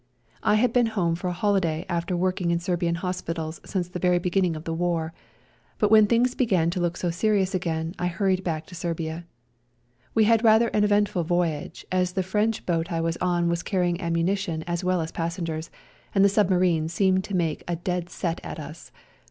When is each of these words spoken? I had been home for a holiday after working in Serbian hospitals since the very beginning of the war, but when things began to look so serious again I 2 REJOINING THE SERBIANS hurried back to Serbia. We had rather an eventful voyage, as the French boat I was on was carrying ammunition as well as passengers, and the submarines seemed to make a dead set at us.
I 0.41 0.55
had 0.55 0.73
been 0.73 0.87
home 0.97 1.13
for 1.13 1.27
a 1.27 1.31
holiday 1.31 1.85
after 1.87 2.17
working 2.17 2.49
in 2.49 2.57
Serbian 2.59 2.95
hospitals 2.95 3.61
since 3.63 3.87
the 3.87 3.99
very 3.99 4.17
beginning 4.17 4.55
of 4.55 4.63
the 4.63 4.73
war, 4.73 5.13
but 5.77 5.91
when 5.91 6.07
things 6.07 6.33
began 6.33 6.71
to 6.71 6.79
look 6.79 6.97
so 6.97 7.11
serious 7.11 7.53
again 7.53 7.93
I 7.99 8.09
2 8.09 8.15
REJOINING 8.15 8.17
THE 8.17 8.17
SERBIANS 8.17 8.17
hurried 8.17 8.43
back 8.43 8.65
to 8.65 8.73
Serbia. 8.75 9.25
We 10.15 10.23
had 10.23 10.43
rather 10.43 10.69
an 10.69 10.83
eventful 10.83 11.25
voyage, 11.25 11.85
as 11.91 12.13
the 12.13 12.23
French 12.23 12.65
boat 12.65 12.91
I 12.91 12.99
was 12.99 13.17
on 13.17 13.47
was 13.47 13.61
carrying 13.61 14.01
ammunition 14.01 14.63
as 14.63 14.83
well 14.83 15.01
as 15.01 15.11
passengers, 15.11 15.69
and 16.15 16.25
the 16.25 16.29
submarines 16.29 16.91
seemed 16.91 17.23
to 17.25 17.35
make 17.35 17.63
a 17.67 17.75
dead 17.75 18.09
set 18.09 18.41
at 18.43 18.59
us. 18.59 18.91